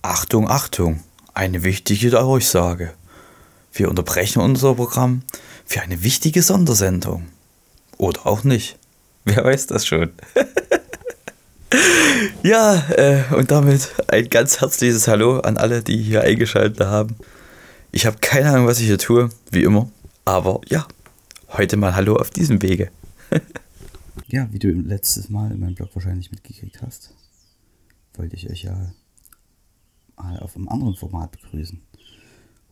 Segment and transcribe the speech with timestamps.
[0.00, 1.02] Achtung, Achtung,
[1.34, 2.94] eine wichtige Durchsage.
[3.74, 5.24] Wir unterbrechen unser Programm
[5.66, 7.26] für eine wichtige Sondersendung.
[7.98, 8.78] Oder auch nicht.
[9.26, 10.10] Wer weiß das schon.
[12.42, 17.14] ja, äh, und damit ein ganz herzliches Hallo an alle, die hier eingeschaltet haben.
[17.92, 19.90] Ich habe keine Ahnung, was ich hier tue, wie immer.
[20.24, 20.88] Aber ja,
[21.50, 22.90] heute mal Hallo auf diesem Wege.
[24.28, 27.14] Ja, wie du letztes Mal in meinem Blog wahrscheinlich mitgekriegt hast,
[28.14, 28.92] wollte ich euch ja
[30.16, 31.80] mal auf einem anderen Format begrüßen.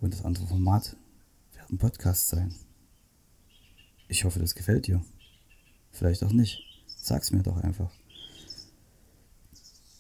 [0.01, 0.97] Und das andere Format
[1.55, 2.55] wird ein Podcast sein.
[4.09, 5.03] Ich hoffe, das gefällt dir.
[5.93, 6.63] Vielleicht auch nicht.
[6.87, 7.91] Sag's mir doch einfach.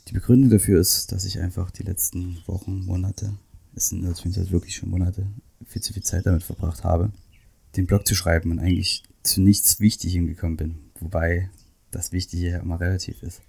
[0.08, 3.38] Die Begründung dafür ist, dass ich einfach die letzten Wochen, Monate,
[3.74, 5.26] es sind jetzt wirklich schon Monate,
[5.64, 7.12] viel zu viel Zeit damit verbracht habe,
[7.76, 10.85] den Blog zu schreiben und eigentlich zu nichts Wichtigem gekommen bin.
[11.00, 11.50] Wobei
[11.90, 13.42] das Wichtige ja immer relativ ist.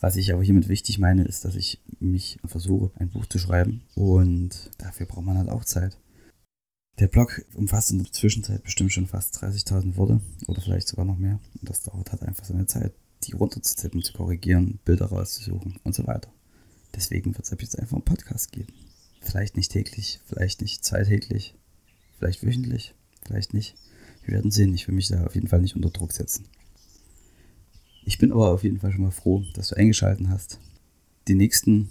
[0.00, 3.82] Was ich aber hiermit wichtig meine, ist, dass ich mich versuche, ein Buch zu schreiben
[3.94, 5.96] und dafür braucht man halt auch Zeit.
[6.98, 11.16] Der Blog umfasst in der Zwischenzeit bestimmt schon fast 30.000 Worte oder vielleicht sogar noch
[11.16, 11.40] mehr.
[11.60, 12.92] Und das dauert halt einfach seine Zeit,
[13.24, 16.30] die runterzuzippen, zu korrigieren, Bilder rauszusuchen und so weiter.
[16.94, 18.72] Deswegen wird es ab jetzt einfach einen Podcast geben.
[19.20, 21.54] Vielleicht nicht täglich, vielleicht nicht zweitäglich,
[22.18, 22.94] vielleicht wöchentlich,
[23.24, 23.76] vielleicht nicht.
[24.24, 24.74] Wir werden sehen.
[24.74, 26.46] Ich will mich da auf jeden Fall nicht unter Druck setzen.
[28.04, 30.58] Ich bin aber auf jeden Fall schon mal froh, dass du eingeschaltet hast.
[31.28, 31.90] Die nächsten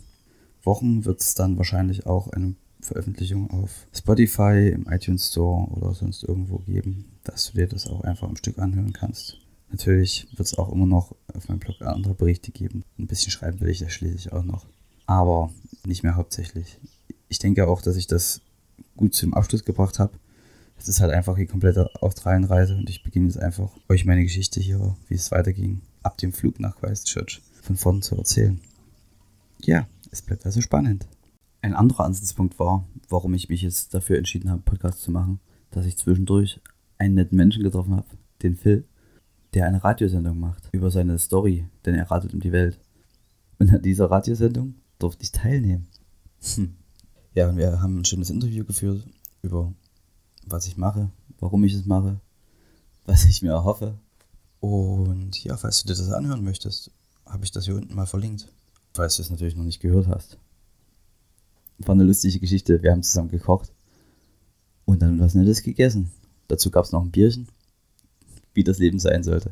[0.63, 6.23] Wochen wird es dann wahrscheinlich auch eine Veröffentlichung auf Spotify, im iTunes Store oder sonst
[6.23, 9.37] irgendwo geben, dass du dir das auch einfach am Stück anhören kannst.
[9.69, 12.83] Natürlich wird es auch immer noch auf meinem Blog andere Berichte geben.
[12.99, 14.65] Ein bisschen schreiben will ich ja schließlich auch noch.
[15.05, 15.51] Aber
[15.85, 16.77] nicht mehr hauptsächlich.
[17.29, 18.41] Ich denke auch, dass ich das
[18.97, 20.11] gut zum Abschluss gebracht habe.
[20.81, 24.59] Es ist halt einfach die komplette Australienreise und ich beginne jetzt einfach euch meine Geschichte
[24.59, 28.59] hier, wie es weiterging, ab dem Flug nach Christchurch von vorn zu erzählen.
[29.61, 31.07] Ja, es bleibt also spannend.
[31.61, 35.39] Ein anderer Ansatzpunkt war, warum ich mich jetzt dafür entschieden habe, Podcast zu machen,
[35.69, 36.59] dass ich zwischendurch
[36.97, 38.07] einen netten Menschen getroffen habe,
[38.41, 38.83] den Phil,
[39.53, 42.79] der eine Radiosendung macht über seine Story, denn er ratet um die Welt.
[43.59, 45.87] Und an dieser Radiosendung durfte ich teilnehmen.
[46.55, 46.73] Hm.
[47.35, 49.05] Ja, und wir haben ein schönes Interview geführt
[49.43, 49.71] über
[50.45, 51.09] was ich mache,
[51.39, 52.19] warum ich es mache,
[53.05, 53.95] was ich mir erhoffe.
[54.59, 56.91] Und ja, falls du dir das anhören möchtest,
[57.25, 58.47] habe ich das hier unten mal verlinkt.
[58.93, 60.37] Falls du es natürlich noch nicht gehört hast
[61.87, 62.81] war eine lustige Geschichte.
[62.81, 63.71] Wir haben zusammen gekocht
[64.85, 66.11] und dann was Nettes gegessen.
[66.47, 67.47] Dazu gab es noch ein Bierchen,
[68.53, 69.51] wie das Leben sein sollte.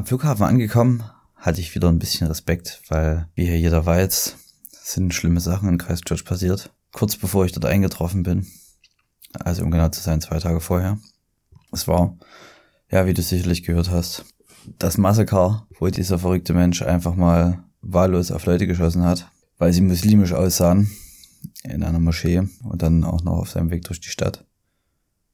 [0.00, 1.04] Am Flughafen angekommen,
[1.36, 4.34] hatte ich wieder ein bisschen Respekt, weil, wie hier jeder weiß,
[4.70, 6.72] sind schlimme Sachen in Christchurch passiert.
[6.90, 8.46] Kurz bevor ich dort eingetroffen bin.
[9.40, 10.98] Also um genau zu sein, zwei Tage vorher.
[11.70, 12.16] Es war,
[12.90, 14.24] ja, wie du sicherlich gehört hast,
[14.78, 19.82] das Massaker, wo dieser verrückte Mensch einfach mal wahllos auf Leute geschossen hat, weil sie
[19.82, 20.90] muslimisch aussahen
[21.62, 24.46] in einer Moschee und dann auch noch auf seinem Weg durch die Stadt.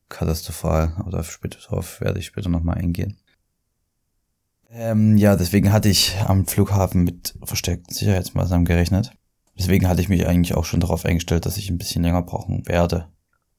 [0.08, 3.20] Katastrophal, aber darauf werde ich später nochmal eingehen.
[4.70, 9.12] Ähm, ja, deswegen hatte ich am Flughafen mit verstärkten Sicherheitsmaßnahmen gerechnet.
[9.58, 12.66] Deswegen hatte ich mich eigentlich auch schon darauf eingestellt, dass ich ein bisschen länger brauchen
[12.66, 13.08] werde.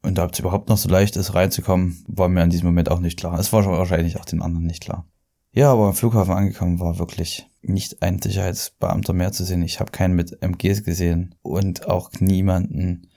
[0.04, 3.00] Und ob es überhaupt noch so leicht ist, reinzukommen, war mir an diesem Moment auch
[3.00, 3.40] nicht klar.
[3.40, 5.06] Es war wahrscheinlich auch den anderen nicht klar.
[5.54, 9.64] Ja, aber am Flughafen angekommen war wirklich nicht ein Sicherheitsbeamter mehr zu sehen.
[9.64, 13.10] Ich habe keinen mit MGs gesehen und auch niemanden,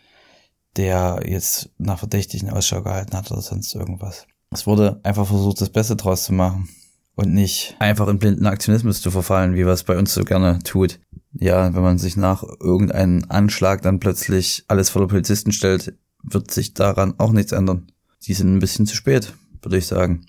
[0.77, 4.27] der jetzt nach verdächtigen Ausschau gehalten hat oder sonst irgendwas.
[4.53, 6.69] Es wurde einfach versucht, das Beste draus zu machen
[7.15, 11.01] und nicht einfach in blinden Aktionismus zu verfallen, wie was bei uns so gerne tut.
[11.33, 16.75] Ja, wenn man sich nach irgendeinem Anschlag dann plötzlich alles voller Polizisten stellt, wird sich
[16.75, 17.93] daran auch nichts ändern.
[18.23, 20.27] Die sind ein bisschen zu spät, würde ich sagen.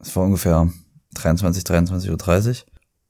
[0.00, 0.70] Es war ungefähr
[1.14, 2.56] 23, 23.30 Uhr.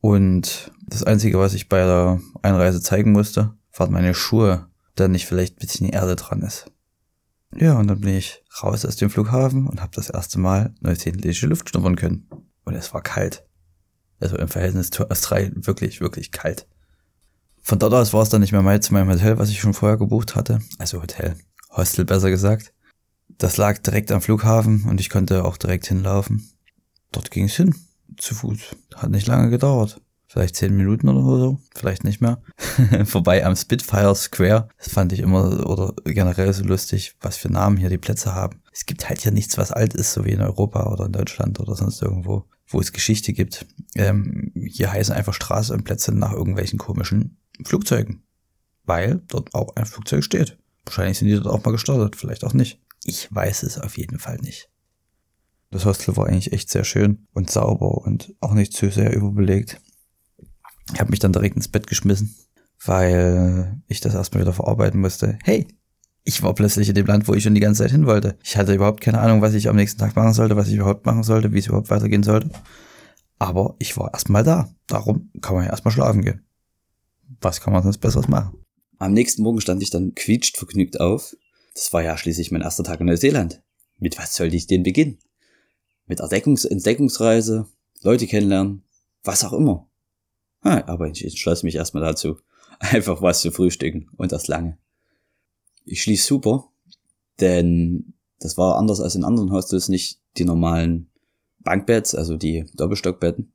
[0.00, 5.26] Und das Einzige, was ich bei der Einreise zeigen musste, waren meine Schuhe, da nicht
[5.26, 6.70] vielleicht ein bisschen Erde dran ist.
[7.56, 11.46] Ja, und dann bin ich raus aus dem Flughafen und habe das erste Mal neuseeländische
[11.46, 12.28] Luft schnuppern können.
[12.68, 13.46] Und es war kalt.
[14.20, 16.66] Also im Verhältnis zu Australien wirklich, wirklich kalt.
[17.62, 19.96] Von dort aus war es dann nicht mehr zu meinem Hotel, was ich schon vorher
[19.96, 20.60] gebucht hatte.
[20.76, 21.34] Also Hotel.
[21.70, 22.74] Hostel besser gesagt.
[23.38, 26.46] Das lag direkt am Flughafen und ich konnte auch direkt hinlaufen.
[27.10, 27.74] Dort ging es hin.
[28.18, 28.58] Zu Fuß.
[28.96, 29.98] Hat nicht lange gedauert.
[30.26, 31.58] Vielleicht zehn Minuten oder so.
[31.74, 32.42] Vielleicht nicht mehr.
[33.06, 34.68] Vorbei am Spitfire Square.
[34.76, 38.60] Das fand ich immer oder generell so lustig, was für Namen hier die Plätze haben.
[38.72, 41.60] Es gibt halt hier nichts, was alt ist, so wie in Europa oder in Deutschland
[41.60, 43.66] oder sonst irgendwo wo es Geschichte gibt.
[43.94, 48.22] Ähm, hier heißen einfach Straße und Plätze nach irgendwelchen komischen Flugzeugen.
[48.84, 50.58] Weil dort auch ein Flugzeug steht.
[50.84, 52.80] Wahrscheinlich sind die dort auch mal gestartet, vielleicht auch nicht.
[53.04, 54.70] Ich weiß es auf jeden Fall nicht.
[55.70, 59.80] Das Hostel war eigentlich echt sehr schön und sauber und auch nicht zu sehr überbelegt.
[60.94, 62.34] Ich habe mich dann direkt ins Bett geschmissen,
[62.84, 65.38] weil ich das erstmal wieder verarbeiten musste.
[65.44, 65.68] Hey,
[66.28, 68.36] ich war plötzlich in dem Land, wo ich schon die ganze Zeit hin wollte.
[68.44, 71.06] Ich hatte überhaupt keine Ahnung, was ich am nächsten Tag machen sollte, was ich überhaupt
[71.06, 72.50] machen sollte, wie es überhaupt weitergehen sollte.
[73.38, 74.68] Aber ich war erstmal da.
[74.88, 76.44] Darum kann man ja erstmal schlafen gehen.
[77.40, 78.58] Was kann man sonst Besseres machen?
[78.98, 81.34] Am nächsten Morgen stand ich dann quietscht vergnügt auf.
[81.72, 83.62] Das war ja schließlich mein erster Tag in Neuseeland.
[83.98, 85.16] Mit was sollte ich denn beginnen?
[86.04, 87.68] Mit Erdeckungs Entdeckungsreise,
[88.02, 88.82] Leute kennenlernen,
[89.22, 89.88] was auch immer.
[90.60, 92.36] aber ich entschloss mich erstmal dazu,
[92.80, 94.76] einfach was zu frühstücken und das lange.
[95.88, 96.68] Ich schließ super,
[97.40, 101.10] denn das war anders als in anderen Hostels nicht die normalen
[101.60, 103.52] Bankbeds, also die Doppelstockbetten,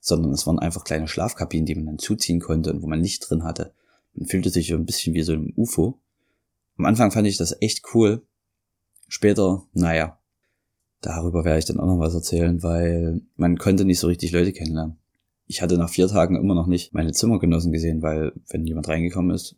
[0.00, 3.28] sondern es waren einfach kleine Schlafkabinen, die man dann zuziehen konnte und wo man Licht
[3.28, 3.74] drin hatte.
[4.14, 6.00] Man fühlte sich so ein bisschen wie so ein UFO.
[6.78, 8.26] Am Anfang fand ich das echt cool.
[9.06, 10.18] Später, naja,
[11.02, 14.52] darüber werde ich dann auch noch was erzählen, weil man konnte nicht so richtig Leute
[14.52, 14.96] kennenlernen.
[15.46, 19.34] Ich hatte nach vier Tagen immer noch nicht meine Zimmergenossen gesehen, weil wenn jemand reingekommen
[19.34, 19.56] ist,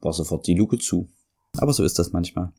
[0.00, 1.08] war sofort die Luke zu.
[1.56, 2.52] Aber so ist das manchmal.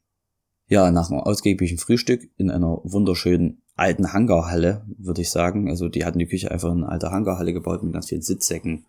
[0.67, 5.69] Ja, nach einem ausgiebigen Frühstück in einer wunderschönen alten Hangarhalle, würde ich sagen.
[5.69, 8.85] Also die hatten die Küche einfach in eine alte Hangarhalle gebaut mit ganz vielen Sitzsäcken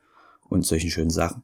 [0.48, 1.42] und solchen schönen Sachen.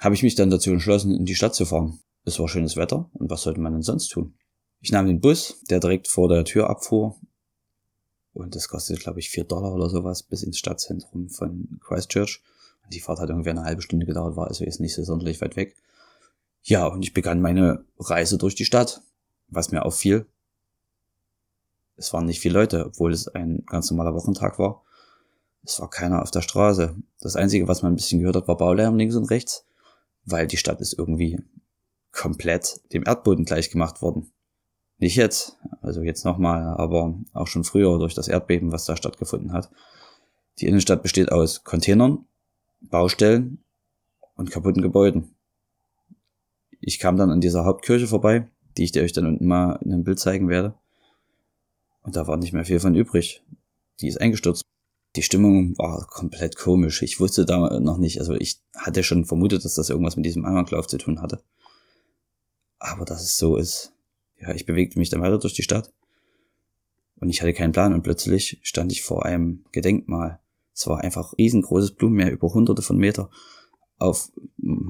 [0.00, 1.98] Habe ich mich dann dazu entschlossen, in die Stadt zu fahren.
[2.24, 4.34] Es war schönes Wetter und was sollte man denn sonst tun?
[4.80, 7.16] Ich nahm den Bus, der direkt vor der Tür abfuhr.
[8.32, 12.42] Und das kostete, glaube ich, vier Dollar oder sowas bis ins Stadtzentrum von Christchurch.
[12.92, 15.56] Die Fahrt hat irgendwie eine halbe Stunde gedauert, war also jetzt nicht so sonderlich weit
[15.56, 15.76] weg.
[16.62, 19.02] Ja, und ich begann meine Reise durch die Stadt,
[19.48, 20.26] was mir auffiel.
[21.96, 24.82] Es waren nicht viele Leute, obwohl es ein ganz normaler Wochentag war.
[25.62, 26.94] Es war keiner auf der Straße.
[27.20, 29.66] Das Einzige, was man ein bisschen gehört hat, war Baulärm links und rechts,
[30.24, 31.38] weil die Stadt ist irgendwie
[32.12, 34.32] komplett dem Erdboden gleichgemacht worden.
[34.98, 39.52] Nicht jetzt, also jetzt nochmal, aber auch schon früher durch das Erdbeben, was da stattgefunden
[39.52, 39.70] hat.
[40.58, 42.26] Die Innenstadt besteht aus Containern,
[42.80, 43.62] Baustellen
[44.36, 45.34] und kaputten Gebäuden
[46.80, 49.92] ich kam dann an dieser Hauptkirche vorbei, die ich dir euch dann unten mal in
[49.92, 50.74] einem Bild zeigen werde.
[52.02, 53.42] Und da war nicht mehr viel von übrig.
[54.00, 54.62] Die ist eingestürzt.
[55.16, 57.02] Die Stimmung war komplett komisch.
[57.02, 60.44] Ich wusste da noch nicht, also ich hatte schon vermutet, dass das irgendwas mit diesem
[60.44, 61.42] Amoklauf zu tun hatte.
[62.78, 63.92] Aber dass es so ist.
[64.40, 65.92] Ja, ich bewegte mich dann weiter durch die Stadt.
[67.16, 70.38] Und ich hatte keinen Plan und plötzlich stand ich vor einem Gedenkmal.
[70.72, 73.28] Es war einfach riesengroßes Blumenmeer über hunderte von Meter
[73.98, 74.32] auf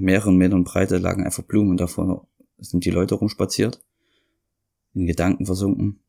[0.00, 2.26] mehreren Metern Breite lagen einfach Blumen und davor
[2.58, 3.82] sind die Leute rumspaziert,
[4.94, 6.00] in Gedanken versunken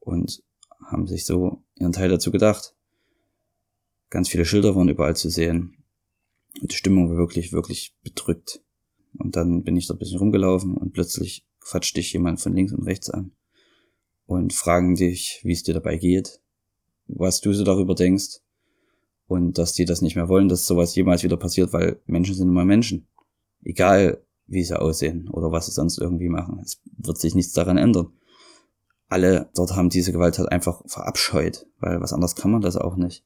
[0.00, 0.42] und
[0.84, 2.74] haben sich so ihren Teil dazu gedacht.
[4.10, 5.84] Ganz viele Schilder waren überall zu sehen.
[6.60, 8.62] Und die Stimmung war wirklich, wirklich bedrückt.
[9.18, 12.72] Und dann bin ich dort ein bisschen rumgelaufen und plötzlich quatscht dich jemand von links
[12.72, 13.32] und rechts an
[14.26, 16.40] und fragen dich, wie es dir dabei geht,
[17.06, 18.41] was du so darüber denkst
[19.32, 22.48] und dass die das nicht mehr wollen, dass sowas jemals wieder passiert, weil Menschen sind
[22.48, 23.06] immer Menschen.
[23.64, 26.60] Egal, wie sie aussehen oder was sie sonst irgendwie machen.
[26.62, 28.12] Es wird sich nichts daran ändern.
[29.08, 33.24] Alle dort haben diese Gewalttat einfach verabscheut, weil was anderes kann man das auch nicht.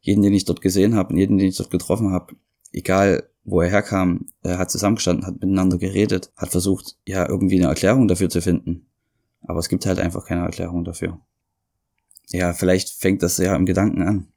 [0.00, 2.34] Jeden, den ich dort gesehen habe und jeden, den ich dort getroffen habe,
[2.72, 7.68] egal wo er herkam, er hat zusammengestanden, hat miteinander geredet, hat versucht, ja, irgendwie eine
[7.68, 8.86] Erklärung dafür zu finden.
[9.42, 11.20] Aber es gibt halt einfach keine Erklärung dafür.
[12.30, 14.28] Ja, vielleicht fängt das ja im Gedanken an.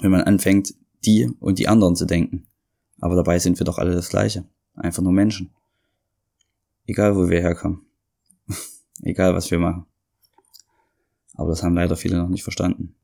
[0.00, 2.46] Wenn man anfängt, die und die anderen zu denken.
[3.00, 4.44] Aber dabei sind wir doch alle das Gleiche.
[4.74, 5.50] Einfach nur Menschen.
[6.86, 7.82] Egal, wo wir herkommen.
[9.02, 9.86] Egal, was wir machen.
[11.34, 12.94] Aber das haben leider viele noch nicht verstanden.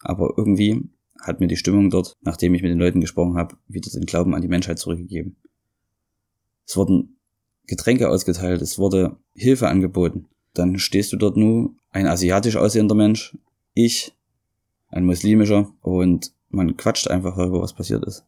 [0.00, 0.88] Aber irgendwie
[1.20, 4.34] hat mir die Stimmung dort, nachdem ich mit den Leuten gesprochen habe, wieder den Glauben
[4.34, 5.36] an die Menschheit zurückgegeben.
[6.66, 7.16] Es wurden
[7.66, 10.26] Getränke ausgeteilt, es wurde Hilfe angeboten.
[10.52, 13.36] Dann stehst du dort nur, ein asiatisch aussehender Mensch,
[13.72, 14.14] ich,
[14.94, 18.24] ein muslimischer, und man quatscht einfach darüber, was passiert ist.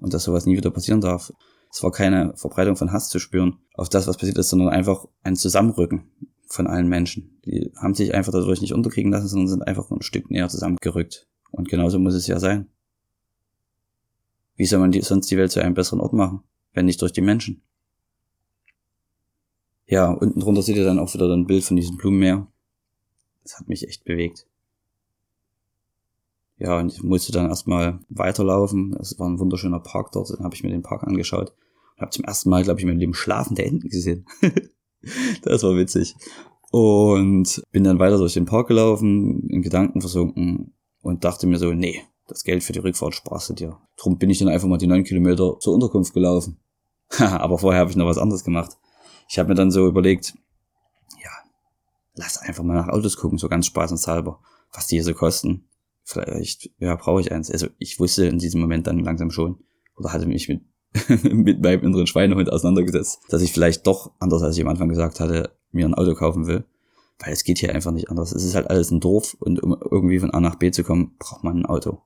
[0.00, 1.32] Und dass sowas nie wieder passieren darf.
[1.70, 5.06] Es war keine Verbreitung von Hass zu spüren auf das, was passiert ist, sondern einfach
[5.22, 6.10] ein Zusammenrücken
[6.48, 7.38] von allen Menschen.
[7.44, 11.28] Die haben sich einfach dadurch nicht unterkriegen lassen, sondern sind einfach ein Stück näher zusammengerückt.
[11.52, 12.66] Und genauso muss es ja sein.
[14.56, 16.42] Wie soll man die, sonst die Welt zu einem besseren Ort machen,
[16.72, 17.62] wenn nicht durch die Menschen?
[19.86, 22.48] Ja, unten drunter seht ihr dann auch wieder ein Bild von diesem Blumenmeer.
[23.44, 24.47] Das hat mich echt bewegt.
[26.58, 28.96] Ja, und ich musste dann erstmal weiterlaufen.
[29.00, 30.30] Es war ein wunderschöner Park dort.
[30.30, 31.52] Dann habe ich mir den Park angeschaut
[31.96, 34.26] und habe zum ersten Mal, glaube ich, in meinem Leben schlafende Enten gesehen.
[35.42, 36.16] das war witzig.
[36.70, 41.72] Und bin dann weiter durch den Park gelaufen, in Gedanken versunken und dachte mir so,
[41.72, 43.78] nee, das Geld für die Rückfahrt sparst du dir.
[43.96, 46.58] Drum bin ich dann einfach mal die neun Kilometer zur Unterkunft gelaufen.
[47.18, 48.76] Aber vorher habe ich noch was anderes gemacht.
[49.30, 50.34] Ich habe mir dann so überlegt,
[51.22, 51.30] ja,
[52.14, 54.40] lass einfach mal nach Autos gucken, so ganz spaßenshalber,
[54.72, 55.67] was die hier so kosten.
[56.10, 57.50] Vielleicht, ja, brauche ich eins.
[57.50, 59.58] Also ich wusste in diesem Moment dann langsam schon,
[59.94, 60.62] oder hatte mich mit,
[61.22, 65.20] mit meinem inneren Schweinehund auseinandergesetzt, dass ich vielleicht doch, anders als ich am Anfang gesagt
[65.20, 66.64] hatte, mir ein Auto kaufen will.
[67.18, 68.32] Weil es geht hier einfach nicht anders.
[68.32, 71.14] Es ist halt alles ein Dorf und um irgendwie von A nach B zu kommen,
[71.18, 72.00] braucht man ein Auto.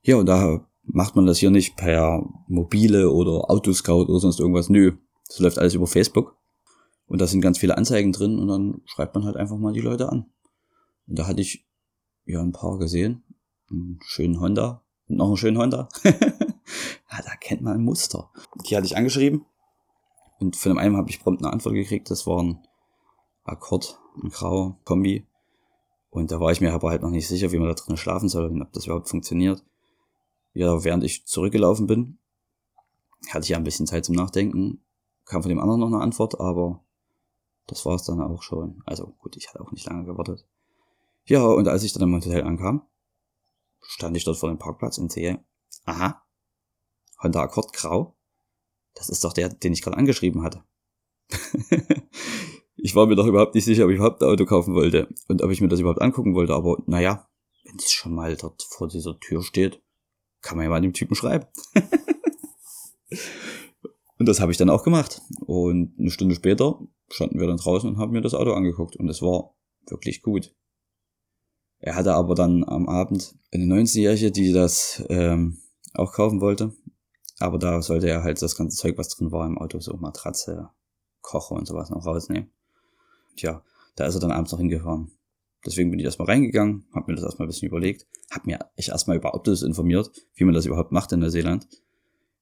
[0.00, 4.70] Ja, und da macht man das hier nicht per mobile oder Autoscout oder sonst irgendwas.
[4.70, 4.92] Nö,
[5.28, 6.38] das läuft alles über Facebook.
[7.06, 9.80] Und da sind ganz viele Anzeigen drin und dann schreibt man halt einfach mal die
[9.80, 10.24] Leute an.
[11.06, 11.66] Und da hatte ich
[12.30, 13.22] ja ein paar gesehen.
[13.70, 15.88] Einen schönen Honda und noch einen schönen Honda.
[16.04, 18.30] ja, da kennt man ein Muster.
[18.66, 19.44] Die hatte ich angeschrieben
[20.40, 22.10] und von dem einen habe ich prompt eine Antwort gekriegt.
[22.10, 22.58] Das war ein
[23.44, 25.26] Akkord, ein grauer Kombi.
[26.08, 28.28] Und da war ich mir aber halt noch nicht sicher, wie man da drin schlafen
[28.28, 29.62] soll und ob das überhaupt funktioniert.
[30.54, 32.18] Ja, während ich zurückgelaufen bin,
[33.28, 34.80] hatte ich ja ein bisschen Zeit zum Nachdenken.
[35.24, 36.82] Kam von dem anderen noch eine Antwort, aber
[37.68, 38.82] das war es dann auch schon.
[38.86, 40.44] Also gut, ich hatte auch nicht lange gewartet.
[41.24, 42.86] Ja, und als ich dann im Hotel ankam,
[43.80, 45.44] stand ich dort vor dem Parkplatz und sehe,
[45.84, 46.22] aha,
[47.22, 48.16] Honda Accord grau.
[48.94, 50.64] Das ist doch der, den ich gerade angeschrieben hatte.
[52.76, 55.42] ich war mir doch überhaupt nicht sicher, ob ich überhaupt ein Auto kaufen wollte und
[55.42, 56.54] ob ich mir das überhaupt angucken wollte.
[56.54, 57.28] Aber naja,
[57.64, 59.82] wenn es schon mal dort vor dieser Tür steht,
[60.40, 61.46] kann man ja mal dem Typen schreiben.
[64.18, 65.20] und das habe ich dann auch gemacht.
[65.46, 68.96] Und eine Stunde später standen wir dann draußen und haben mir das Auto angeguckt.
[68.96, 69.54] Und es war
[69.86, 70.54] wirklich gut.
[71.80, 75.58] Er hatte aber dann am Abend eine 19-Jährige, die das ähm,
[75.94, 76.72] auch kaufen wollte.
[77.38, 80.68] Aber da sollte er halt das ganze Zeug, was drin war im Auto, so Matratze,
[81.22, 82.50] Kocher und sowas noch rausnehmen.
[83.36, 83.62] Tja,
[83.96, 85.10] da ist er dann abends noch hingefahren.
[85.64, 88.88] Deswegen bin ich erstmal reingegangen, habe mir das erstmal ein bisschen überlegt, habe mir ich
[88.88, 91.66] erstmal über Autos informiert, wie man das überhaupt macht in Neuseeland.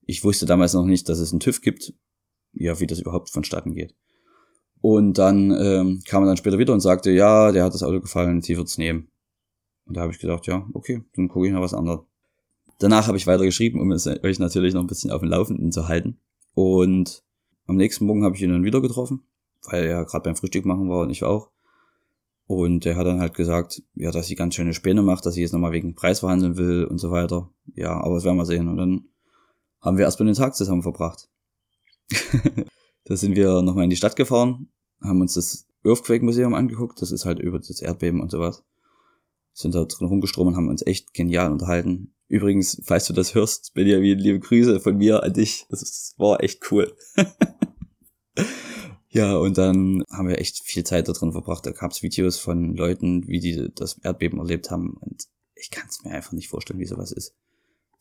[0.02, 1.94] Ich wusste damals noch nicht, dass es einen TÜV gibt,
[2.52, 3.94] ja, wie das überhaupt vonstatten geht.
[4.80, 8.00] Und dann ähm, kam er dann später wieder und sagte, ja, der hat das Auto
[8.00, 9.10] gefallen, sie wird's nehmen.
[9.88, 12.00] Und da habe ich gesagt, ja, okay, dann gucke ich noch was anderes.
[12.78, 15.72] Danach habe ich weiter geschrieben, um es euch natürlich noch ein bisschen auf dem Laufenden
[15.72, 16.18] zu halten.
[16.54, 17.24] Und
[17.66, 19.22] am nächsten Morgen habe ich ihn dann wieder getroffen,
[19.68, 21.50] weil er gerade beim Frühstück machen war und ich auch.
[22.46, 25.40] Und er hat dann halt gesagt, ja, dass sie ganz schöne Späne macht, dass sie
[25.40, 27.50] jetzt nochmal wegen Preis verhandeln will und so weiter.
[27.74, 28.68] Ja, aber das werden wir sehen.
[28.68, 29.08] Und dann
[29.80, 31.28] haben wir erstmal den Tag zusammen verbracht.
[33.04, 34.68] da sind wir nochmal in die Stadt gefahren,
[35.02, 38.64] haben uns das Earthquake Museum angeguckt, das ist halt über das Erdbeben und sowas
[39.58, 42.14] sind da drin rumgestromen und haben uns echt genial unterhalten.
[42.28, 45.66] Übrigens, falls du das hörst, Benjamin, liebe Grüße von mir an dich.
[45.68, 46.94] Das war echt cool.
[49.08, 51.66] ja, und dann haben wir echt viel Zeit da drin verbracht.
[51.66, 54.96] Da gab's Videos von Leuten, wie die das Erdbeben erlebt haben.
[55.00, 55.24] Und
[55.54, 57.34] ich kann es mir einfach nicht vorstellen, wie sowas ist.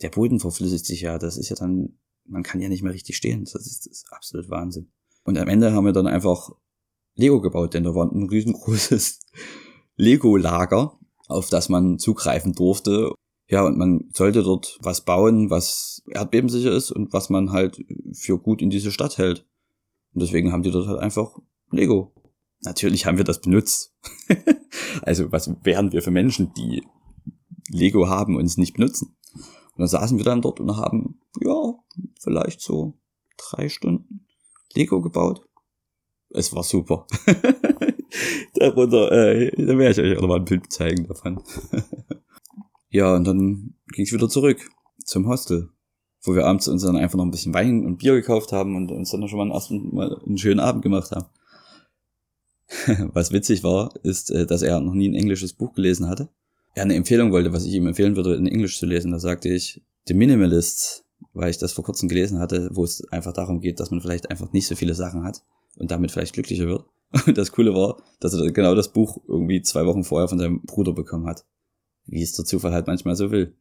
[0.01, 3.17] Der Boden verflüssigt sich ja, das ist ja dann, man kann ja nicht mehr richtig
[3.17, 3.45] stehen.
[3.45, 4.91] Das ist, das ist absolut Wahnsinn.
[5.23, 6.51] Und am Ende haben wir dann einfach
[7.15, 9.21] Lego gebaut, denn da war ein riesengroßes
[9.95, 10.96] Lego-Lager,
[11.27, 13.13] auf das man zugreifen durfte.
[13.49, 17.81] Ja, und man sollte dort was bauen, was erdbebensicher ist und was man halt
[18.13, 19.45] für gut in diese Stadt hält.
[20.13, 21.37] Und deswegen haben die dort halt einfach
[21.71, 22.13] Lego.
[22.61, 23.93] Natürlich haben wir das benutzt.
[25.01, 26.83] also was wären wir für Menschen, die
[27.69, 29.15] Lego haben und es nicht benutzen?
[29.33, 31.75] Und dann saßen wir dann dort und haben, ja,
[32.19, 32.99] vielleicht so
[33.37, 34.25] drei Stunden
[34.73, 35.47] Lego gebaut.
[36.29, 37.05] Es war super.
[38.55, 41.41] Darunter, äh, da werde ich euch auch nochmal ein Bild zeigen davon.
[42.89, 44.69] ja, und dann ging es wieder zurück
[45.03, 45.69] zum Hostel,
[46.23, 48.91] wo wir abends uns dann einfach noch ein bisschen Wein und Bier gekauft haben und
[48.91, 51.27] uns dann schon mal, ersten, mal einen schönen Abend gemacht haben.
[53.13, 56.29] was witzig war, ist, äh, dass er noch nie ein englisches Buch gelesen hatte.
[56.73, 59.11] Er eine Empfehlung wollte, was ich ihm empfehlen würde, in Englisch zu lesen.
[59.11, 63.33] Da sagte ich, The Minimalists, weil ich das vor kurzem gelesen hatte, wo es einfach
[63.33, 65.43] darum geht, dass man vielleicht einfach nicht so viele Sachen hat
[65.77, 66.85] und damit vielleicht glücklicher wird.
[67.11, 70.61] Und das Coole war, dass er genau das Buch irgendwie zwei Wochen vorher von seinem
[70.63, 71.45] Bruder bekommen hat.
[72.05, 73.55] Wie es der Zufall halt manchmal so will.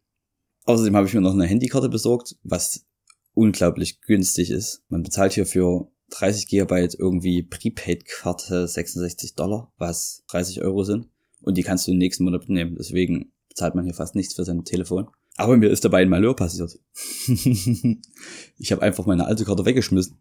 [0.64, 2.86] Außerdem habe ich mir noch eine Handykarte besorgt, was
[3.34, 4.82] unglaublich günstig ist.
[4.88, 11.08] Man bezahlt hier für 30 Gigabyte irgendwie Prepaid-Karte 66 Dollar, was 30 Euro sind.
[11.42, 12.76] Und die kannst du im nächsten Monat nehmen.
[12.76, 15.08] Deswegen bezahlt man hier fast nichts für sein Telefon.
[15.36, 16.78] Aber mir ist dabei ein Malheur passiert.
[18.58, 20.18] ich habe einfach meine alte Karte weggeschmissen.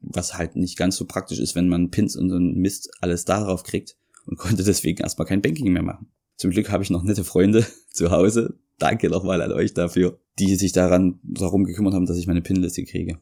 [0.00, 3.24] Was halt nicht ganz so praktisch ist, wenn man Pins und so einen Mist alles
[3.24, 6.10] darauf kriegt und konnte deswegen erstmal kein Banking mehr machen.
[6.36, 8.58] Zum Glück habe ich noch nette Freunde zu Hause.
[8.78, 12.84] Danke nochmal an euch dafür, die sich daran darum gekümmert haben, dass ich meine Pinliste
[12.84, 13.18] kriege.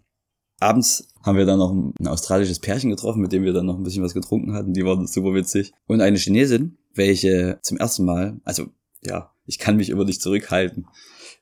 [0.60, 3.82] Abends haben wir dann noch ein australisches Pärchen getroffen, mit dem wir dann noch ein
[3.82, 4.72] bisschen was getrunken hatten.
[4.72, 5.72] Die waren super witzig.
[5.86, 8.66] Und eine Chinesin, welche zum ersten Mal, also
[9.02, 10.86] ja, ich kann mich immer nicht zurückhalten,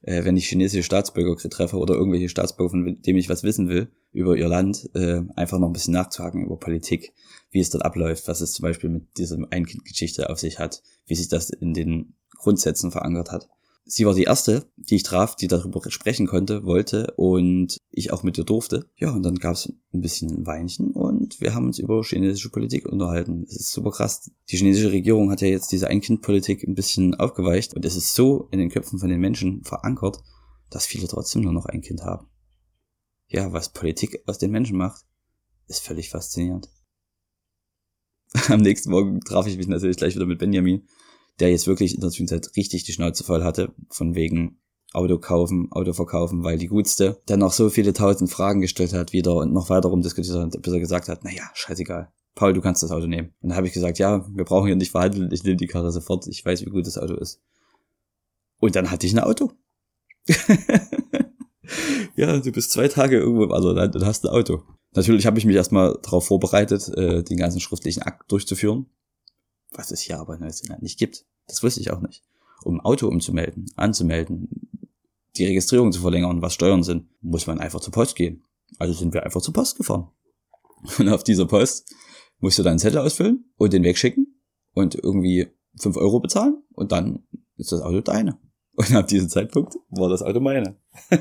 [0.06, 3.88] äh, wenn ich chinesische Staatsbürger treffe oder irgendwelche Staatsbürger, von denen ich was wissen will
[4.12, 7.12] über ihr Land, äh, einfach noch ein bisschen nachzuhaken über Politik,
[7.50, 11.14] wie es dort abläuft, was es zum Beispiel mit dieser Einkindgeschichte auf sich hat, wie
[11.14, 13.48] sich das in den Grundsätzen verankert hat
[13.86, 18.24] sie war die erste, die ich traf, die darüber sprechen konnte, wollte und ich auch
[18.24, 18.90] mit ihr durfte.
[18.96, 22.86] Ja, und dann gab es ein bisschen Weinchen und wir haben uns über chinesische Politik
[22.86, 23.44] unterhalten.
[23.48, 24.30] Es ist super krass.
[24.50, 28.48] Die chinesische Regierung hat ja jetzt diese Ein-Kind-Politik ein bisschen aufgeweicht und es ist so
[28.50, 30.18] in den Köpfen von den Menschen verankert,
[30.68, 32.26] dass viele trotzdem nur noch ein Kind haben.
[33.28, 35.04] Ja, was Politik aus den Menschen macht,
[35.68, 36.68] ist völlig faszinierend.
[38.48, 40.86] Am nächsten Morgen traf ich mich natürlich gleich wieder mit Benjamin
[41.40, 44.58] der jetzt wirklich in der Zwischenzeit richtig die Schnauze voll hatte, von wegen
[44.92, 49.12] Auto kaufen, Auto verkaufen, weil die Gutste dann noch so viele tausend Fragen gestellt hat
[49.12, 52.10] wieder und noch weiter rumdiskutiert hat, bis er gesagt hat, naja, scheißegal.
[52.34, 53.34] Paul, du kannst das Auto nehmen.
[53.40, 55.90] Und dann habe ich gesagt, ja, wir brauchen hier nicht verhandeln, ich nehme die Karre
[55.90, 57.42] sofort, ich weiß, wie gut das Auto ist.
[58.58, 59.52] Und dann hatte ich ein Auto.
[62.16, 64.62] ja, du bist zwei Tage irgendwo im Anderland und hast ein Auto.
[64.94, 68.86] Natürlich habe ich mich erstmal darauf vorbereitet, äh, den ganzen schriftlichen Akt durchzuführen
[69.76, 71.24] was es hier aber in Neuseeland nicht gibt.
[71.46, 72.24] Das wusste ich auch nicht.
[72.62, 74.48] Um ein Auto umzumelden, anzumelden,
[75.36, 78.42] die Registrierung zu verlängern, was Steuern sind, muss man einfach zur Post gehen.
[78.78, 80.08] Also sind wir einfach zur Post gefahren.
[80.98, 81.94] Und auf dieser Post
[82.38, 84.40] musst du deinen Zettel ausfüllen und den wegschicken
[84.74, 88.38] und irgendwie fünf Euro bezahlen und dann ist das Auto deine.
[88.74, 90.76] Und ab diesem Zeitpunkt war das Auto meine.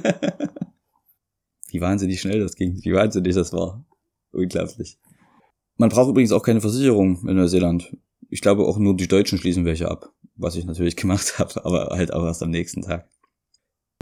[1.70, 3.86] wie wahnsinnig schnell das ging, wie wahnsinnig das war.
[4.32, 5.00] Unglaublich.
[5.78, 7.96] Man braucht übrigens auch keine Versicherung in Neuseeland.
[8.36, 11.96] Ich glaube auch nur die Deutschen schließen welche ab, was ich natürlich gemacht habe, aber
[11.96, 13.10] halt auch erst am nächsten Tag.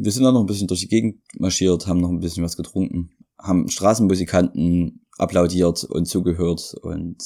[0.01, 2.57] Wir sind dann noch ein bisschen durch die Gegend marschiert, haben noch ein bisschen was
[2.57, 7.17] getrunken, haben Straßenmusikanten applaudiert und zugehört und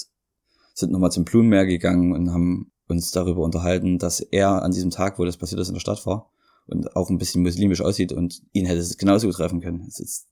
[0.74, 5.18] sind nochmal zum Blumenmeer gegangen und haben uns darüber unterhalten, dass er an diesem Tag,
[5.18, 6.30] wo das passiert ist, in der Stadt war
[6.66, 9.86] und auch ein bisschen muslimisch aussieht und ihn hätte es genauso treffen können.
[9.86, 10.28] Das ist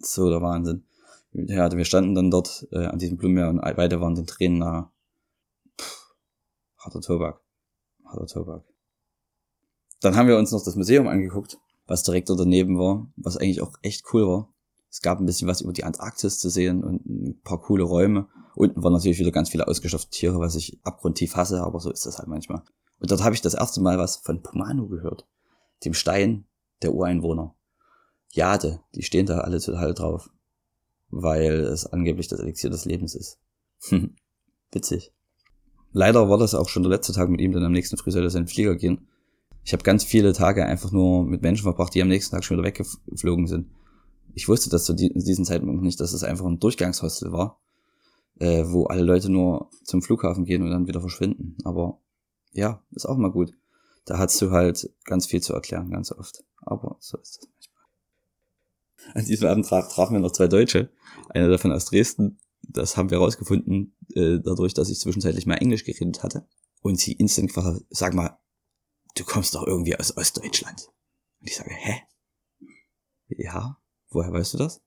[0.00, 0.86] so der Wahnsinn.
[1.30, 4.92] Ja, wir standen dann dort äh, an diesem Blumenmeer und beide waren den Tränen nah
[6.88, 7.40] harter Tobak.
[8.04, 8.64] Harter Tobak.
[10.00, 13.74] Dann haben wir uns noch das Museum angeguckt, was direkt daneben war, was eigentlich auch
[13.82, 14.54] echt cool war.
[14.90, 18.28] Es gab ein bisschen was über die Antarktis zu sehen und ein paar coole Räume.
[18.54, 22.06] Unten waren natürlich wieder ganz viele ausgestopfte Tiere, was ich abgrundtief hasse, aber so ist
[22.06, 22.62] das halt manchmal.
[23.00, 25.26] Und dort habe ich das erste Mal was von Pumanu gehört.
[25.84, 26.46] Dem Stein
[26.82, 27.54] der Ureinwohner.
[28.30, 30.30] Jade, die stehen da alle total drauf.
[31.10, 33.38] Weil es angeblich das Elixier des Lebens ist.
[34.72, 35.12] Witzig.
[35.92, 38.22] Leider war das auch schon der letzte Tag mit ihm, denn am nächsten Früh soll
[38.22, 39.06] er seinen Flieger gehen.
[39.64, 42.56] Ich habe ganz viele Tage einfach nur mit Menschen verbracht, die am nächsten Tag schon
[42.56, 43.68] wieder weggeflogen sind.
[44.34, 47.58] Ich wusste das zu diesem Zeitpunkt nicht, dass es einfach ein Durchgangshostel war,
[48.38, 51.56] äh, wo alle Leute nur zum Flughafen gehen und dann wieder verschwinden.
[51.64, 51.98] Aber
[52.52, 53.52] ja, ist auch mal gut.
[54.04, 56.44] Da hast du halt ganz viel zu erklären, ganz oft.
[56.62, 57.84] Aber so ist das manchmal.
[59.14, 60.90] An diesem Abend traf, trafen wir noch zwei Deutsche.
[61.30, 62.38] Einer davon aus Dresden.
[62.62, 66.46] Das haben wir herausgefunden, äh, dadurch, dass ich zwischenzeitlich mal Englisch geredet hatte.
[66.80, 68.38] Und sie instant gefragt, sag mal,
[69.16, 70.88] du kommst doch irgendwie aus Ostdeutschland.
[71.40, 72.02] Und ich sage, hä?
[73.28, 73.78] Ja,
[74.10, 74.82] woher weißt du das?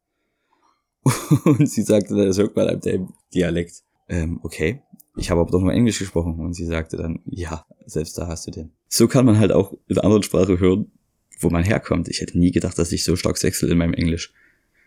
[1.45, 3.83] Und sie sagte, das hört man an dem Dialekt.
[4.07, 4.81] Ähm, okay.
[5.17, 6.39] Ich habe aber doch nur Englisch gesprochen.
[6.39, 8.71] Und sie sagte dann, ja, selbst da hast du den.
[8.87, 10.91] So kann man halt auch in einer anderen Sprache hören,
[11.39, 12.07] wo man herkommt.
[12.07, 14.33] Ich hätte nie gedacht, dass ich so stark wechsle in meinem Englisch.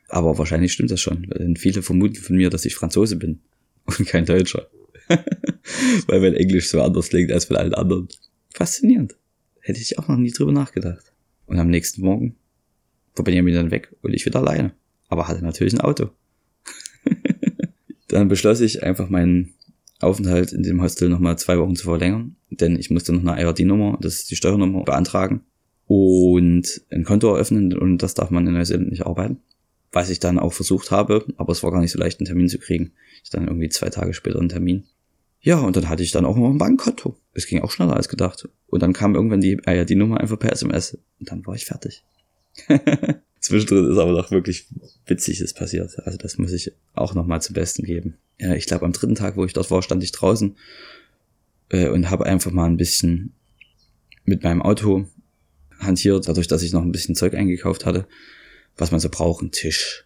[0.09, 1.31] Aber wahrscheinlich stimmt das schon.
[1.39, 3.41] Denn viele vermuten von mir, dass ich Franzose bin
[3.85, 4.69] und kein Deutscher.
[6.07, 8.09] Weil mein Englisch so anders klingt als von allen anderen.
[8.53, 9.17] Faszinierend.
[9.61, 11.13] Hätte ich auch noch nie drüber nachgedacht.
[11.47, 12.37] Und am nächsten Morgen
[13.15, 14.73] war Benjamin dann weg und ich wieder alleine.
[15.09, 16.11] Aber hatte natürlich ein Auto.
[18.09, 19.55] dann beschloss ich einfach meinen
[20.01, 23.99] Aufenthalt in dem Hostel nochmal zwei Wochen zu verlängern, denn ich musste noch eine IRD-Nummer,
[24.01, 25.43] das ist die Steuernummer, beantragen
[25.87, 29.39] und ein Konto eröffnen und das darf man in Neuseeland nicht arbeiten.
[29.95, 32.49] Was ich dann auch versucht habe, aber es war gar nicht so leicht, einen Termin
[32.49, 32.93] zu kriegen.
[33.23, 34.85] Ich dann irgendwie zwei Tage später einen Termin.
[35.41, 37.17] Ja, und dann hatte ich dann auch noch ein Bankkonto.
[37.33, 38.49] Es ging auch schneller als gedacht.
[38.67, 40.99] Und dann kam irgendwann die IRD-Nummer einfach per SMS.
[41.21, 42.03] Und dann war ich fertig.
[43.41, 44.67] Zwischendrin ist aber noch wirklich
[45.07, 45.97] Witziges passiert.
[46.01, 48.17] Also das muss ich auch nochmal zum Besten geben.
[48.41, 50.57] Ja, ich glaube, am dritten Tag, wo ich dort war, stand ich draußen
[51.69, 53.33] äh, und habe einfach mal ein bisschen
[54.25, 55.07] mit meinem Auto
[55.79, 58.09] hantiert, dadurch, dass ich noch ein bisschen Zeug eingekauft hatte,
[58.77, 60.05] was man so braucht, ein Tisch,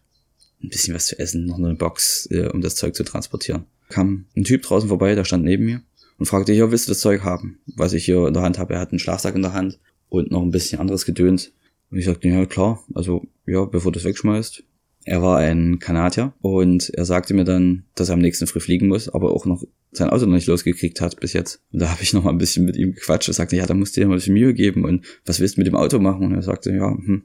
[0.63, 3.65] ein bisschen was zu essen, noch eine Box, äh, um das Zeug zu transportieren.
[3.89, 5.83] Kam ein Typ draußen vorbei, der stand neben mir
[6.19, 7.59] und fragte, ja, willst du das Zeug haben?
[7.67, 9.79] Was ich hier in der Hand habe, er hat einen Schlafsack in der Hand
[10.09, 11.53] und noch ein bisschen anderes gedönt.
[11.91, 14.63] Und ich sagte, ja klar, also ja, bevor du es wegschmeißt.
[15.05, 18.89] Er war ein Kanadier und er sagte mir dann, dass er am nächsten Früh fliegen
[18.89, 21.63] muss, aber auch noch sein Auto noch nicht losgekriegt hat bis jetzt.
[21.73, 23.73] Und da habe ich noch mal ein bisschen mit ihm gequatscht und sagte, ja, da
[23.73, 25.99] musst du dir mal ein bisschen Mühe geben und was willst du mit dem Auto
[25.99, 26.27] machen?
[26.27, 27.23] Und er sagte, ja, hm,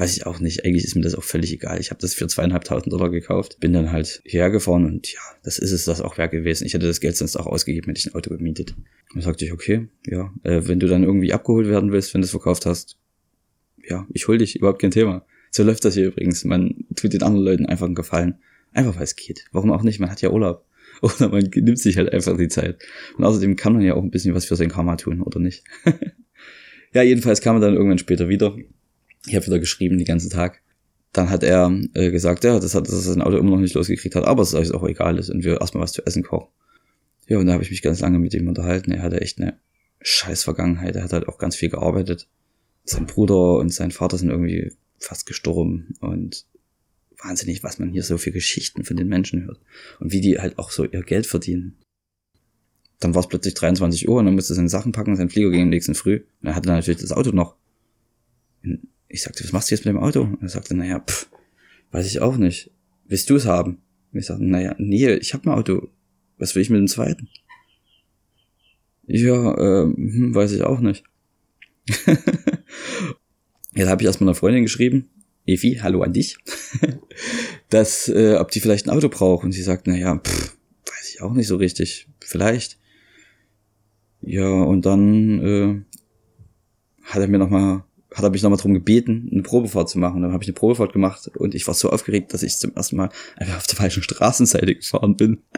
[0.00, 0.64] weiß ich auch nicht.
[0.64, 1.78] Eigentlich ist mir das auch völlig egal.
[1.78, 5.58] Ich habe das für zweieinhalbtausend Dollar gekauft, bin dann halt hierher gefahren und ja, das
[5.58, 6.66] ist es das auch wert gewesen.
[6.66, 8.74] Ich hätte das Geld sonst auch ausgegeben, hätte ich ein Auto gemietet.
[8.76, 12.22] Und dann sagte ich, okay, ja, äh, wenn du dann irgendwie abgeholt werden willst, wenn
[12.22, 12.96] du es verkauft hast,
[13.88, 15.26] ja, ich hol dich, überhaupt kein Thema.
[15.50, 16.44] So läuft das hier übrigens.
[16.44, 18.38] Man tut den anderen Leuten einfach einen Gefallen.
[18.72, 19.46] Einfach weil es geht.
[19.52, 20.00] Warum auch nicht?
[20.00, 20.64] Man hat ja Urlaub.
[21.02, 22.82] Oder man nimmt sich halt einfach die Zeit.
[23.16, 25.64] Und außerdem kann man ja auch ein bisschen was für sein Karma tun, oder nicht?
[26.92, 28.54] ja, jedenfalls kam er dann irgendwann später wieder.
[29.26, 30.62] Ich habe wieder geschrieben den ganzen Tag.
[31.12, 33.74] Dann hat er äh, gesagt, ja, das hat, dass er sein Auto immer noch nicht
[33.74, 36.48] losgekriegt hat, aber es ist auch egal ist und wir erstmal was zu essen kochen.
[37.26, 38.92] Ja, und da habe ich mich ganz lange mit ihm unterhalten.
[38.92, 39.58] Er hatte echt eine
[40.00, 40.96] scheiß Vergangenheit.
[40.96, 42.28] Er hat halt auch ganz viel gearbeitet
[42.84, 46.46] sein Bruder und sein Vater sind irgendwie fast gestorben und
[47.22, 49.60] wahnsinnig, was man hier so für Geschichten von den Menschen hört
[49.98, 51.76] und wie die halt auch so ihr Geld verdienen.
[52.98, 55.50] Dann war es plötzlich 23 Uhr und dann musste er seine Sachen packen, sein Flieger
[55.50, 57.56] ging am nächsten Früh und er hatte natürlich das Auto noch.
[58.62, 60.22] Und ich sagte, was machst du jetzt mit dem Auto?
[60.22, 61.28] Und er sagte, naja, pff,
[61.90, 62.70] weiß ich auch nicht.
[63.06, 63.78] Willst du es haben?
[64.12, 65.88] Und ich sagte, naja, nee, ich hab ein Auto.
[66.38, 67.28] Was will ich mit dem zweiten?
[69.06, 71.04] Ja, ähm, hm, weiß ich auch nicht.
[73.74, 75.10] Jetzt habe ich erstmal einer Freundin geschrieben,
[75.46, 76.36] Evi, hallo an dich,
[77.68, 79.44] dass, äh, ob die vielleicht ein Auto braucht.
[79.44, 82.06] Und sie sagt, naja, pff, weiß ich auch nicht so richtig.
[82.20, 82.78] Vielleicht.
[84.22, 85.82] Ja, und dann äh,
[87.02, 90.22] hat er mir nochmal, hat er mich nochmal drum gebeten, eine Probefahrt zu machen.
[90.22, 92.96] Dann habe ich eine Probefahrt gemacht und ich war so aufgeregt, dass ich zum ersten
[92.96, 95.38] Mal einfach auf der falschen Straßenseite gefahren bin.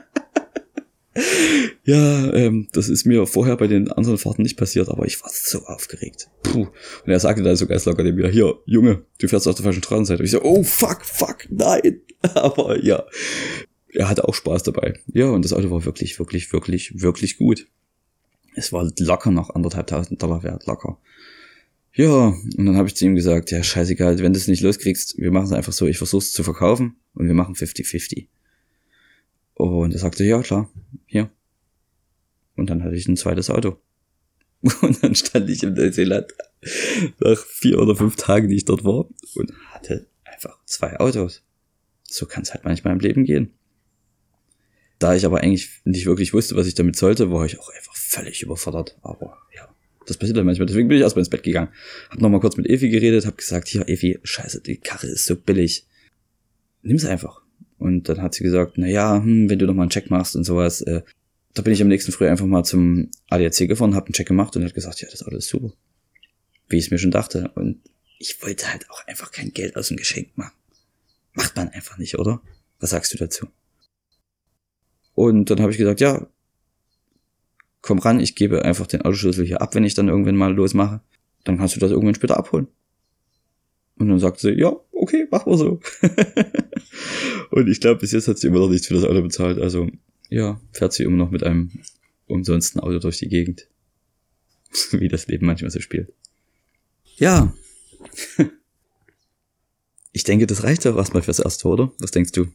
[1.84, 5.30] Ja, ähm, das ist mir vorher bei den anderen Fahrten nicht passiert, aber ich war
[5.32, 6.28] so aufgeregt.
[6.42, 6.68] Puh.
[7.04, 9.64] Und er sagte dann so ganz locker dem wieder, hier, Junge, du fährst auf der
[9.64, 10.20] falschen Straßenseite.
[10.20, 12.00] Und ich so, oh fuck, fuck, nein.
[12.34, 13.04] aber ja,
[13.88, 14.94] er hatte auch Spaß dabei.
[15.12, 17.66] Ja, und das Auto war wirklich, wirklich, wirklich, wirklich gut.
[18.54, 20.98] Es war locker noch anderthalbtausend Dollar wert, locker.
[21.94, 25.18] Ja, und dann habe ich zu ihm gesagt, ja, scheißegal, wenn du es nicht loskriegst,
[25.18, 28.28] wir machen es einfach so, ich versuch's zu verkaufen und wir machen 50-50.
[29.54, 30.70] Und er sagte, ja, klar,
[31.04, 31.30] hier,
[32.56, 33.78] und dann hatte ich ein zweites Auto.
[34.80, 36.32] Und dann stand ich in Neuseeland
[37.18, 41.42] nach vier oder fünf Tagen, die ich dort war, und hatte einfach zwei Autos.
[42.04, 43.54] So kann es halt manchmal im Leben gehen.
[45.00, 47.96] Da ich aber eigentlich nicht wirklich wusste, was ich damit sollte, war ich auch einfach
[47.96, 48.96] völlig überfordert.
[49.02, 49.71] Aber ja,
[50.06, 50.66] das passiert dann manchmal.
[50.66, 51.70] Deswegen bin ich erstmal ins Bett gegangen.
[52.10, 55.36] Hab nochmal kurz mit Evi geredet, hab gesagt, hier, Evi, scheiße, die Karre ist so
[55.36, 55.86] billig.
[56.82, 57.42] Nimm's einfach.
[57.78, 60.36] Und dann hat sie gesagt, na ja, hm, wenn du noch mal einen Check machst
[60.36, 61.02] und sowas, äh,
[61.54, 64.56] da bin ich am nächsten Früh einfach mal zum ADAC gefahren, hab einen Check gemacht
[64.56, 65.72] und hat gesagt, ja, das Auto ist super.
[66.68, 67.50] Wie ich es mir schon dachte.
[67.54, 67.80] Und
[68.18, 70.54] ich wollte halt auch einfach kein Geld aus dem Geschenk machen.
[71.34, 72.40] Macht man einfach nicht, oder?
[72.78, 73.48] Was sagst du dazu?
[75.14, 76.26] Und dann habe ich gesagt, ja,
[77.82, 81.02] komm ran, ich gebe einfach den Autoschlüssel hier ab, wenn ich dann irgendwann mal losmache.
[81.44, 82.68] Dann kannst du das irgendwann später abholen.
[83.98, 85.80] Und dann sagt sie, ja, okay, mach mal so.
[87.50, 89.58] und ich glaube, bis jetzt hat sie immer noch nichts für das Auto bezahlt.
[89.58, 89.88] Also,
[90.30, 91.70] ja, fährt sie immer noch mit einem
[92.26, 93.68] umsonsten Auto durch die Gegend.
[94.92, 96.12] Wie das Leben manchmal so spielt.
[97.16, 97.52] Ja.
[100.12, 101.92] ich denke, das reicht doch erstmal fürs Erste, oder?
[101.98, 102.46] Was denkst du?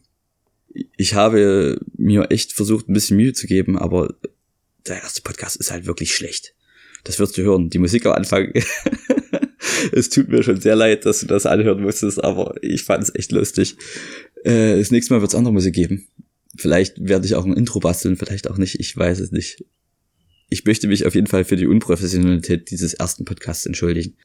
[0.96, 4.16] Ich habe mir echt versucht, ein bisschen Mühe zu geben, aber
[4.86, 6.54] der erste Podcast ist halt wirklich schlecht.
[7.04, 7.70] Das wirst du hören.
[7.70, 8.52] Die Musik am Anfang.
[9.92, 13.16] es tut mir schon sehr leid, dass du das anhören musstest, aber ich fand es
[13.16, 13.78] echt lustig.
[14.44, 16.08] Äh, das nächste Mal wird es andere Musik geben.
[16.58, 18.80] Vielleicht werde ich auch ein Intro basteln, vielleicht auch nicht.
[18.80, 19.64] Ich weiß es nicht.
[20.50, 24.16] Ich möchte mich auf jeden Fall für die Unprofessionalität dieses ersten Podcasts entschuldigen.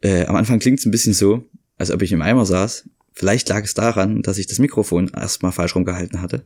[0.00, 2.88] Äh, am Anfang klingt es ein bisschen so, als ob ich im Eimer saß.
[3.12, 6.44] Vielleicht lag es daran, dass ich das Mikrofon erstmal falsch rumgehalten hatte.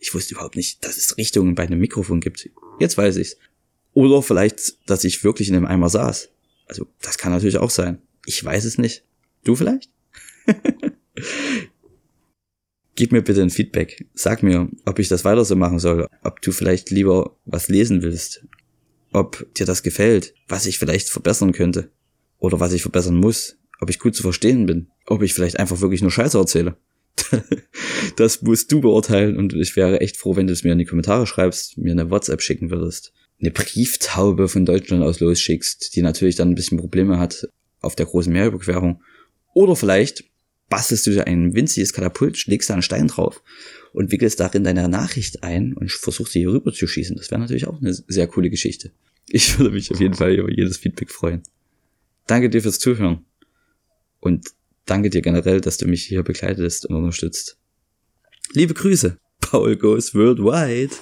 [0.00, 2.48] Ich wusste überhaupt nicht, dass es Richtungen bei einem Mikrofon gibt.
[2.80, 3.36] Jetzt weiß ich's.
[3.92, 6.30] Oder vielleicht, dass ich wirklich in einem Eimer saß.
[6.66, 8.00] Also, das kann natürlich auch sein.
[8.24, 9.04] Ich weiß es nicht.
[9.44, 9.90] Du vielleicht?
[12.94, 14.06] Gib mir bitte ein Feedback.
[14.14, 16.06] Sag mir, ob ich das weiter so machen soll.
[16.22, 18.46] Ob du vielleicht lieber was lesen willst.
[19.12, 20.34] Ob dir das gefällt.
[20.48, 21.90] Was ich vielleicht verbessern könnte.
[22.38, 23.56] Oder was ich verbessern muss.
[23.80, 24.88] Ob ich gut zu verstehen bin.
[25.06, 26.76] Ob ich vielleicht einfach wirklich nur Scheiße erzähle.
[28.16, 30.84] das musst du beurteilen und ich wäre echt froh, wenn du es mir in die
[30.84, 33.12] Kommentare schreibst, mir eine WhatsApp schicken würdest.
[33.40, 37.48] Eine Brieftaube von Deutschland aus losschickst, die natürlich dann ein bisschen Probleme hat
[37.80, 39.02] auf der großen Meerüberquerung.
[39.54, 40.24] Oder vielleicht
[40.68, 43.42] bastelst du dir ein winziges Katapult, schlägst da einen Stein drauf
[43.92, 47.16] und wickelst darin deine Nachricht ein und versuchst sie hier rüber zu schießen.
[47.16, 48.92] Das wäre natürlich auch eine sehr coole Geschichte.
[49.28, 51.42] Ich würde mich auf jeden Fall über jedes Feedback freuen.
[52.26, 53.24] Danke dir fürs Zuhören.
[54.20, 54.48] Und
[54.86, 57.58] danke dir generell, dass du mich hier begleitest und unterstützt.
[58.52, 60.94] Liebe Grüße, Paul Goes Worldwide.